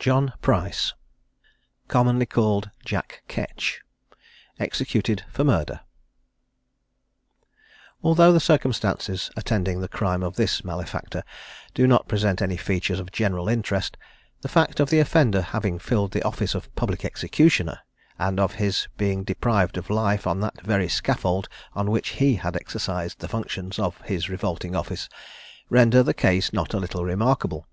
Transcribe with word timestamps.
JOHN 0.00 0.32
PRICE. 0.42 0.92
COMMONLY 1.86 2.26
CALLED 2.26 2.72
JACK 2.84 3.22
KETCH, 3.28 3.80
EXECUTED 4.58 5.24
FOR 5.30 5.44
MURDER. 5.44 5.82
Although 8.02 8.32
the 8.32 8.40
circumstances 8.40 9.30
attending 9.36 9.80
the 9.80 9.86
crime 9.86 10.24
of 10.24 10.34
this 10.34 10.64
malefactor 10.64 11.22
do 11.74 11.86
not 11.86 12.08
present 12.08 12.42
any 12.42 12.56
features 12.56 12.98
of 12.98 13.12
general 13.12 13.48
interest, 13.48 13.96
the 14.40 14.48
fact 14.48 14.80
of 14.80 14.90
the 14.90 14.98
offender 14.98 15.42
having 15.42 15.78
filled 15.78 16.10
the 16.10 16.24
office 16.24 16.56
of 16.56 16.74
public 16.74 17.04
executioner, 17.04 17.78
and 18.18 18.40
of 18.40 18.54
his 18.54 18.88
being 18.96 19.22
deprived 19.22 19.76
of 19.76 19.90
life 19.90 20.26
on 20.26 20.40
that 20.40 20.60
very 20.62 20.88
scaffold 20.88 21.48
on 21.72 21.92
which 21.92 22.08
he 22.20 22.34
had 22.34 22.56
exercised 22.56 23.20
the 23.20 23.28
functions 23.28 23.78
of 23.78 24.00
his 24.00 24.28
revolting 24.28 24.74
office, 24.74 25.08
render 25.70 26.02
the 26.02 26.12
case 26.12 26.52
not 26.52 26.74
a 26.74 26.78
little 26.80 27.04
remarkable. 27.04 27.68